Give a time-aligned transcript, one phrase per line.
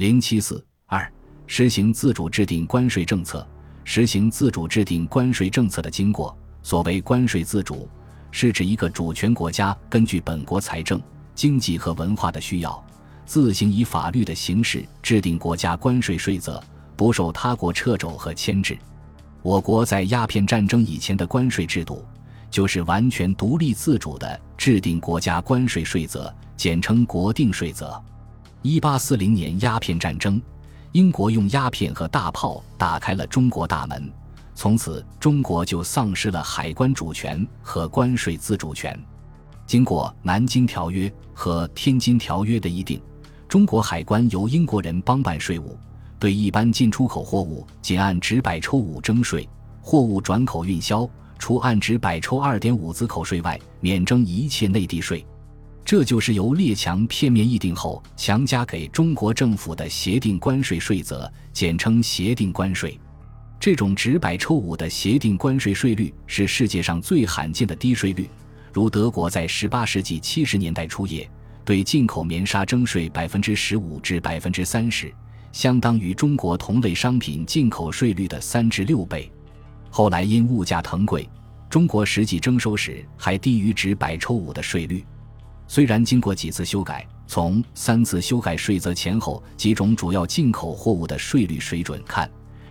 [0.00, 1.12] 零七四二，
[1.46, 3.46] 实行自主制定关税政策。
[3.84, 7.86] 实行自主制定关税政策的经过，所谓关税自主，
[8.30, 10.98] 是指一个主权国家根据本国财政、
[11.34, 12.82] 经济和文化的需要，
[13.26, 16.58] 自行以法律的形式制定国家关税税则，
[16.96, 18.78] 不受他国掣肘和牵制。
[19.42, 22.02] 我国在鸦片战争以前的关税制度，
[22.50, 28.02] 就是完全独立自主的制定国家关税税则，简称国定税则。
[28.62, 30.40] 一八四零年鸦片战争。
[30.92, 34.12] 英国用鸦片和大炮打开了中国大门，
[34.56, 38.98] 从此中国就丧失了海关主权和关税自主权。
[39.66, 43.00] 经过《南京条约》和《天津条约》的议定，
[43.46, 45.78] 中国海关由英国人帮办税务，
[46.18, 49.48] 对一般进出口货物仅按纸百抽五征税，
[49.80, 55.24] 货物转口运销除按纸百抽二点五子口税外，免征一切内地税。
[55.84, 62.98] 这就是由列强片面议定后强加给中国政府的协定关税税则，简称协定关税。
[63.58, 68.28] 这种直百抽五的协定关税税率是世界上最罕见的低税率。
[68.72, 71.28] 如德国在18世纪70年代初叶
[71.64, 75.12] 对进口棉纱征税百分之十五至百分之三十，
[75.50, 79.30] 相当于中国同类商品进口税率的三至六倍。
[79.90, 81.28] 后来因物价腾贵，
[81.68, 85.04] 中国实际征收时还低于直百抽五的税率。
[85.70, 92.28] 虽然经过几次修改，从三次修改税则前后几种主要进口货物的税率水准看，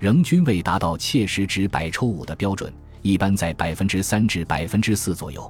[0.00, 5.48] 仍均未达到切实值百抽五的标准，一般在百分之三至百分之四左右。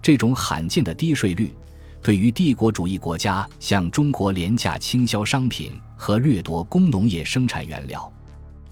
[0.00, 1.52] 这种罕见的低税率，
[2.00, 8.08] 对于帝国主义国家向中国廉价倾销商品和掠夺工农业生产原料，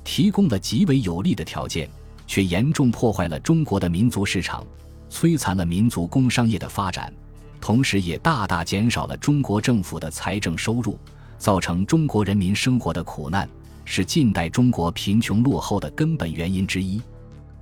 [0.05, 1.91] 提供了极为有利的条件，
[2.25, 4.65] 却严重破坏了中国的民族市场，
[5.11, 7.13] 摧残了民族工商业的发展。
[7.61, 10.97] 同时，也大大减少了中国政府的财政收入，
[11.37, 13.49] 造成中国人民生活的苦难，
[13.85, 17.03] 是近代中国贫穷落后的根本原因之一。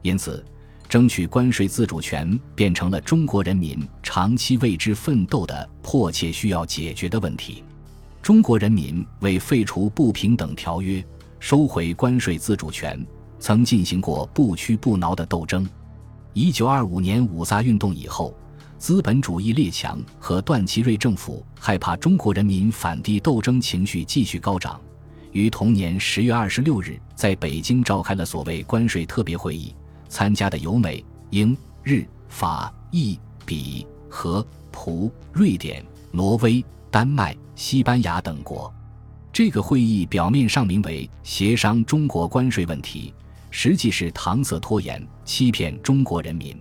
[0.03, 0.45] 因此，
[0.89, 7.65] 争取关税自主权变成了中国人民长期为之奋斗的迫切需要解决的问题。
[8.21, 11.03] 中国人民为废除不平等条约、
[11.39, 13.03] 收回关税自主权，
[13.39, 15.67] 曾进行过不屈不挠的斗争。
[16.35, 18.35] 一九二五年五卅运动以后。
[18.85, 24.79] 资本主义列强和段祺瑞政府害怕中国人民反帝斗争情绪继续高涨，
[25.33, 29.75] 于同年十月二十六日在北京召开了所谓关税特别会议。
[30.11, 38.71] 参加的有美、英、日、法、意、比、荷、葡、瑞典、挪威、丹麦、西班牙等国。
[39.33, 43.15] 这个会议表面上名为协商中国关税问题，
[43.51, 46.55] 实际是搪塞拖延、欺骗中国人民。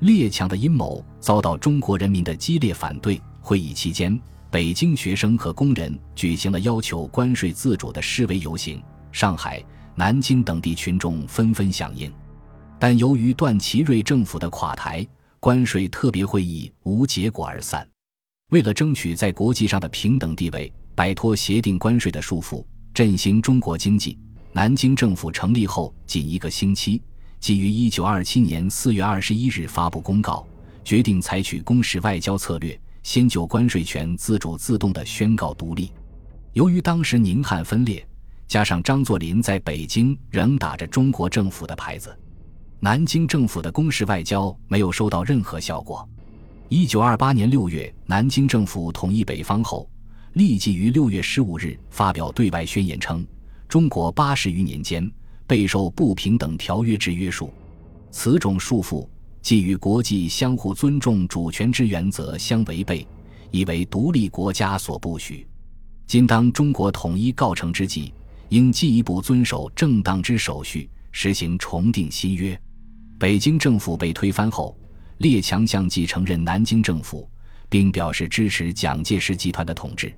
[0.00, 3.20] 列强的阴谋遭到中国人民的激烈反对。
[3.40, 4.18] 会议期间，
[4.50, 12.12] 北京学生和工人举行了要求关税自主的示威游行，上海、南京等地群众纷纷响应。
[12.78, 15.06] 但由于段祺瑞政府的垮台，
[15.38, 17.86] 关税特别会议无结果而散。
[18.50, 24.18] 为了争取在国际上的平等地位，摆脱协定关税的束缚，振兴中国经济，
[24.52, 27.02] 南京政府成立后仅一个星期。
[27.40, 30.46] 即于一九二七年四月二十一日发布公告，
[30.84, 35.90] 决定采取攻势外交策略，先就关税权自主自动的宣告独立。
[36.52, 38.06] 由于当时宁汉分裂，
[38.46, 42.14] 加上张作霖在北京仍打着中国政府的牌子，
[42.78, 46.06] 南京政府的攻势外交没有收到任何效果。
[46.68, 49.88] 一九二八年六月，南京政府统一北方后，
[50.34, 53.26] 立即于六月十五日发表对外宣言称
[53.66, 55.10] ：“中国八十余年间。”
[55.50, 57.52] 备受不平等条约之约束，
[58.12, 59.04] 此种束缚
[59.42, 63.04] 既与国际相互尊重主权之原则相违背，
[63.50, 65.44] 亦为独立国家所不许。
[66.06, 68.14] 今当中国统一告成之际，
[68.50, 72.56] 应进一步遵守正当之手续，实行重订新约。
[73.18, 74.78] 北京政府被推翻后，
[75.18, 77.28] 列强相继承认南京政府，
[77.68, 80.14] 并表示支持蒋介石集团的统治。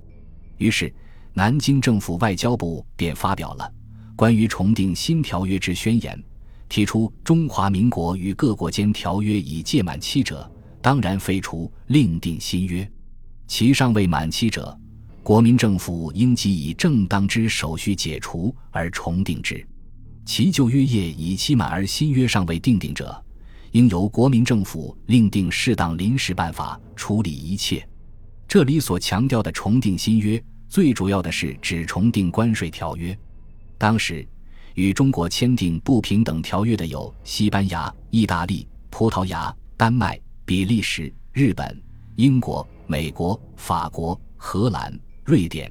[0.58, 0.92] 于是，
[1.32, 3.72] 南京政府外交部便发表了。
[4.14, 6.22] 关于重订新条约之宣言，
[6.68, 10.50] 提出中华民国与各国间条约已届满期者，
[10.80, 12.84] 当然废除，另订新约；
[13.46, 14.78] 其尚未满期者，
[15.22, 19.56] 国民政府应即以正当之手续解除而重订之；
[20.24, 23.24] 其旧约业已期满而新约尚未订定者，
[23.72, 27.86] 应由国民政府另定适当临时办法处理一切。
[28.46, 33.18] 这里所强调的重订新约，最主要的是指重订关税条约。
[33.82, 34.24] 当时，
[34.74, 41.82] 与中国签订不平等条约的有西班牙、意大利、葡萄牙、丹麦、比利时、日本、
[42.14, 45.68] 英国、美国、法国、荷兰、瑞典、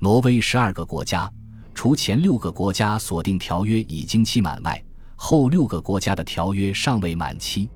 [0.00, 1.32] 挪威十二个国家，
[1.72, 7.70] 除前六个国家锁定条约已经期满外，后六个国家的条约尚未满期。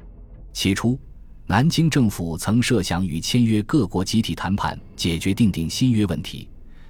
[0.52, 0.98] 起初，
[1.46, 6.48] 南京政府曾设想与签约各国集体谈判解决订定新约问题，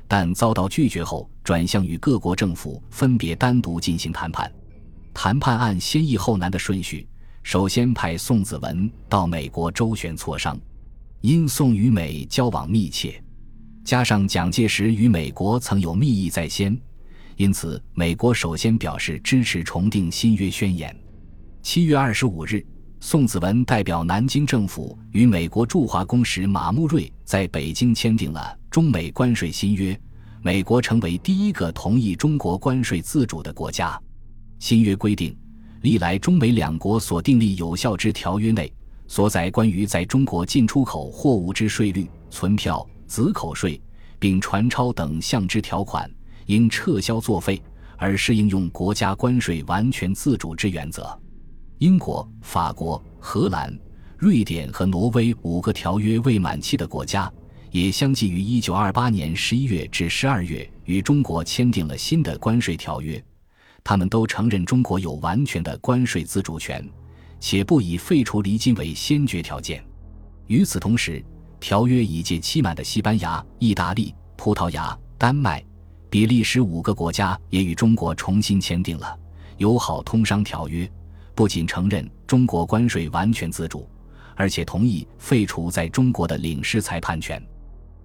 [0.09, 4.51] 但遭到拒绝后，转向与各国政府分别单独进行谈判。
[5.13, 7.09] 谈判按先易后难的顺序，
[7.43, 10.59] 首先派宋子文到美国周旋磋商，
[11.21, 13.23] 因宋与美交往密切。
[13.85, 16.77] 加上蒋介石与美国曾有密议在先，
[17.37, 20.95] 因此美国首先表示支持重订新约宣言。
[21.63, 22.65] 七月二十五日，
[23.01, 29.99] 宋子文代表南京政府与美国驻华公使马慕瑞在北京签订了中美关税新约，
[30.43, 33.99] 美国成为第一个同意中国关税自主的国家。
[34.59, 35.35] 新约规定，
[35.81, 38.71] 历来中美两国所订立有效之条约内
[39.09, 42.87] 所载关于在中国进出口货物之税率、存票。
[43.07, 43.81] 子口税，
[44.19, 46.07] 并传钞等项之条款，
[46.45, 47.59] 应撤销作废，
[47.97, 51.19] 而是应用国家关税完全自主之原则。
[51.79, 53.75] 英国、法国、荷兰、
[54.19, 57.33] 瑞典和挪威五个条约未满期的国家，
[57.77, 63.23] 也相继于一九二八年十一月至十二月与中国签订了新的关税条约。
[63.85, 66.83] 他们都承认中国有完全的关税自主权，
[67.39, 69.85] 且不以废除离金为先决条件。
[70.47, 71.23] 与此同时，
[71.61, 75.63] 条约已届期满的西班牙、意大利、葡萄牙、丹麦、
[76.09, 79.15] 比利时五个国家也与中国重新签订了
[79.59, 80.91] 友好通商条约，
[81.35, 83.87] 不仅承认中国关税完全自主，
[84.35, 87.39] 而且同意废除在中国的领事裁判权。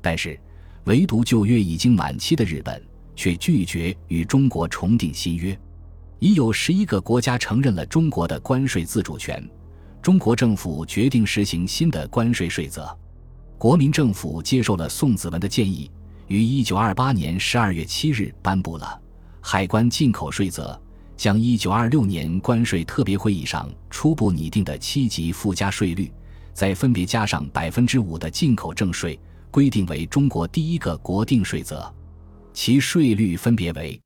[0.02, 0.40] 但是，
[0.86, 2.82] 唯独旧约已经满期的日本
[3.16, 5.58] 却拒绝与中国重订新约。
[6.20, 9.44] 已有十一个国家承认了中国的关税自主权，
[10.02, 12.96] 中国政府决定实行新的关税税则。
[13.58, 15.90] 国民政府接受了宋子文的建议，
[16.28, 19.00] 于一九二八年十二月七日颁布了
[19.40, 20.80] 海关进口税则，
[21.18, 26.12] 将一九二六年关税特别会议上初步拟定的七级附加税率，
[26.54, 29.20] 再分别加上百分之五的进口正税，
[29.52, 31.94] 规定为中国第一个国定税则，
[32.54, 34.00] 其税率分别为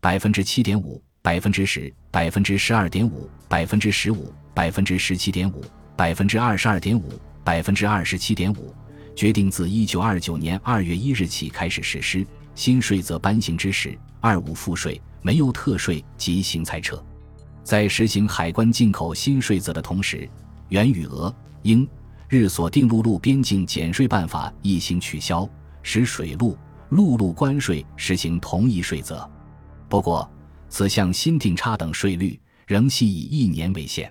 [0.00, 5.64] 百分之七点五、百分之十、百分之十二点五、百分之十五、百分之十七点五、
[5.96, 7.12] 百分之二十二点五、
[7.44, 8.74] 百分之二十七点五。
[9.14, 17.02] 决定自一九二九年二月一日起开始实施新税则颁行之时，二五赋税，没有特税即行裁撤。
[17.62, 20.28] 在实行海关进口新税则的同时，
[20.68, 21.32] 原与俄、
[21.62, 21.86] 英、
[22.30, 25.46] 日所定陆路边境减税办法一行取消，
[25.82, 26.56] 使水路、
[26.90, 29.28] 陆路关税实行同一税则。
[29.88, 30.30] 不过，
[30.68, 34.10] 此项新定差等税率仍系以一年为限。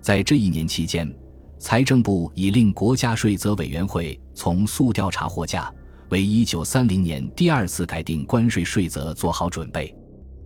[0.00, 1.12] 在这一年期间。
[1.60, 5.74] 财政部已令国家税则委员会从速调查货架，
[6.08, 9.92] 为一九三零年第二次改定关税税则做好准备。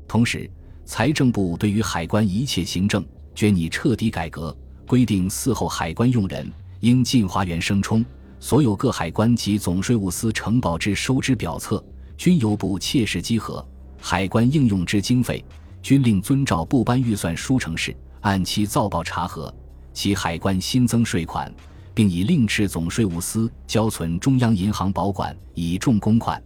[0.08, 0.50] 同时，
[0.86, 3.04] 财政部对于海关一切行政
[3.34, 4.56] 均拟彻底改革，
[4.86, 6.50] 规定嗣后海关用人
[6.82, 8.04] 应进花园升充，
[8.40, 11.82] 所有各海关及总税务司承保之收支表册
[12.16, 13.64] 均由部切实稽核，
[14.00, 15.44] 海关应用之经费
[15.80, 19.52] 均令遵照部颁预算书程式按期造报查核。
[19.92, 21.54] 其海关新增税款，
[21.94, 26.42] 并以令敕总税务司交存中央银行保管，以重公款。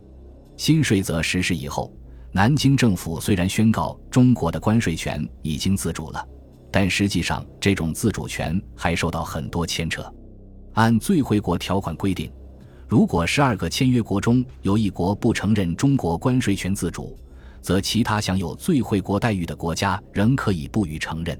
[0.59, 1.91] 新税则实施以后，
[2.31, 6.23] 南京政府虽然宣告中国的关税权已经自主了，
[6.71, 10.13] 但实际上这种自主权还受到很多牵扯。
[10.77, 12.31] 按最惠国条款规定，
[12.87, 17.19] 如果十二个签约国中有一国不承认中国关税权自主，
[17.63, 21.39] 则其他享有最惠国待遇的国家仍可以不予承认。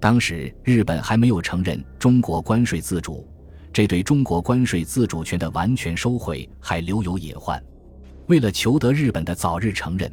[0.00, 3.24] 当时日本还没有承认中国关税自主，
[3.72, 7.62] 这对中国关税自主权的完全收回还留有隐患。
[8.26, 10.12] 为了求得日本的早日承认，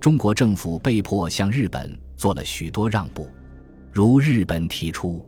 [0.00, 3.28] 中国政府被迫向日本做了许多让步，
[3.92, 5.22] 如日本提出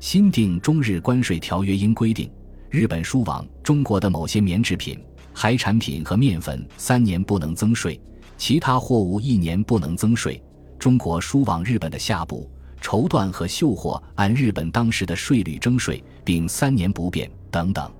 [0.00, 2.32] 新定中日关税条约应规定，
[2.70, 4.98] 日本输往中国的某些棉制品、
[5.30, 8.00] 海产品和面粉三年不能增税，
[8.38, 10.42] 其他货物一年不能增税。
[10.78, 12.50] 中国输往日本的下部。
[12.80, 17.92] 绸缎和绣货按日本当时的税率征税，并三年不变等等。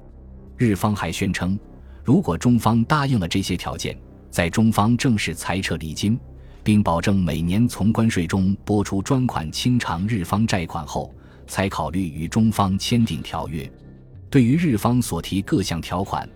[0.57, 1.59] 日方还宣称，
[2.03, 3.95] 如果中方答应了这些条件，
[4.31, 6.19] 在中方正式裁撤礼金，
[6.65, 11.15] 并保证每年从关税中拨出专款清偿日方债款后，
[11.51, 13.71] 才考虑与中方签订条约。
[14.31, 16.27] 对于日方所提各项条款，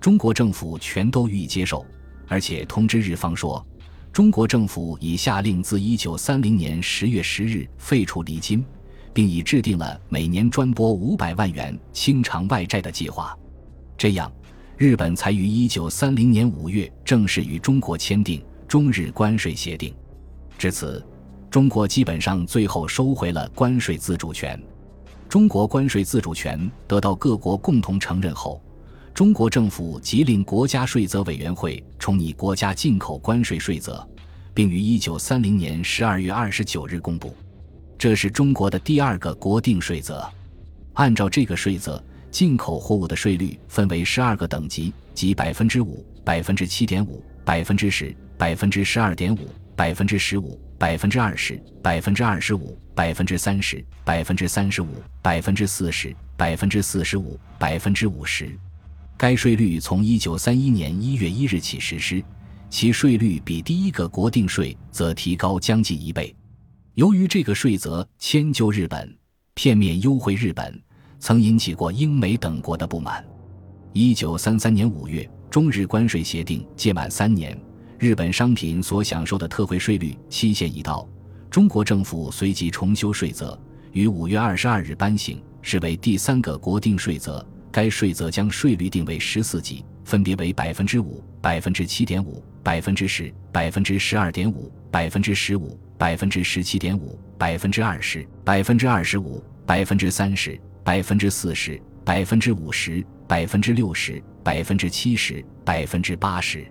[0.00, 1.84] 中国政府全都予以接受，
[2.28, 3.66] 而且通知日方说。
[4.12, 8.64] 中国政府已下令自一九三零年十月十日废除礼金，
[9.12, 13.38] 并已制定了每年专拨五百万元清偿外债的计划。
[13.96, 14.30] 这样，
[14.76, 19.94] 日本才于一九三零年五月正式与中国签订中日关税协定。
[20.58, 21.04] 至此，
[21.50, 24.60] 中国基本上最后收回了关税自主权。
[25.28, 28.62] 中国关税自主权得到各国共同承认后，
[29.12, 34.06] 中国政府即令国家税则委员会重拟国家进口关税税则，
[34.54, 37.34] 并于一九三零年十二月二十九日公布。
[37.98, 40.24] 这是中国的第二个国定税则。
[40.94, 42.02] 按照这个税则。
[42.30, 54.88] 进口货物的税率分为十二个等级，即百分之五、百分之七点五、百分之十、百分之十二点五、百分之十五、百分之二十、百分之二十五、百分之三十、百分之三十五、
[55.20, 58.50] 百分之四十、百分之四十五、百分之五十。
[59.18, 62.24] 该税率从一九三一年一月一日起实施，
[62.70, 66.34] 其税率比第一个国定税则提高将近一倍。
[66.94, 69.14] 由于这个税则迁就日本，
[69.52, 70.82] 片面优惠日本。
[71.18, 73.22] 曾引起过英美等国的不满。
[73.92, 77.54] 一九三三年五月，中日关税协定届满三年，
[78.00, 81.06] 日本商品所享受的特惠税率期限已到，
[81.50, 83.60] 中国政府随即重修税则，
[83.92, 87.46] 于五月二十二日颁行，视为第三个国定税则。
[87.70, 100.58] 该税则将税率定为十四级，分别为百分之五、百分之七点五、百分之十、百分之十二点五、百分之十五、百分之十七点五、百分之二十、百分之二十五、百分之三十。
[100.82, 106.66] 百分之四十、百分之五十、百分之六十、百分之七十、百分之八十，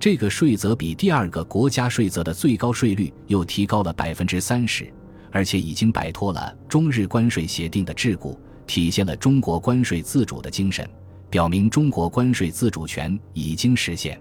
[0.00, 4.92] 这个税则比第二个国家税则的最高税率又提高了百分之三十，
[5.32, 8.36] 而且已经摆脱了中日关税协定的桎梏，
[8.66, 10.88] 体现了中国关税自主的精神，
[11.28, 14.20] 表明中国关税自主权已经实现。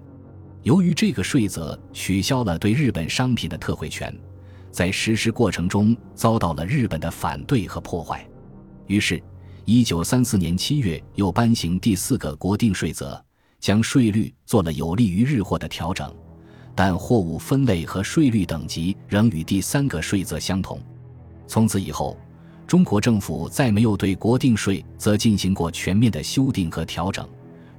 [0.63, 4.13] 由于这个税则取消了对日本商品的特惠权，
[4.72, 8.27] 在实施过程中遭到了日本的反对和破坏。
[8.88, 9.22] 于是，
[9.63, 13.24] 一九三四年七月又颁行第四个国定税则，
[13.67, 16.09] 将税率做了有利于日货的调整，
[16.74, 20.79] 但货物分类和税率等级仍与第三个税则相同。
[21.47, 22.17] 从此以后，
[22.65, 27.27] 中国政府再没有对国定税则进行过全面的修订和调整。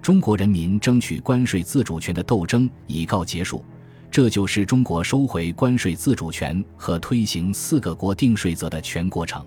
[0.03, 3.65] 中国人民争取关税自主权的斗争已告结束。
[4.11, 9.43] 这就是中国收回关税自主权和推行四个国定税则的全过程。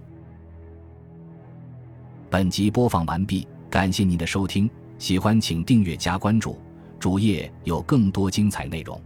[2.31, 4.67] 本集播放完毕，感谢您的收听，
[5.01, 6.61] 喜欢请订阅加关注，
[6.99, 9.01] 主页有更多精彩内容。